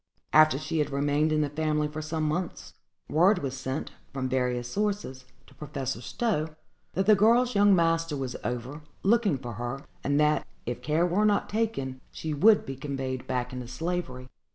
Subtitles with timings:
[0.33, 2.73] After she had remained in the family for some months,
[3.07, 6.47] word was sent, from various sources, to Professor Stowe,
[6.93, 11.23] that the girl's young master was over, looking for her, and that, if care were
[11.23, 14.27] not taken, she would be conveyed back into slavery.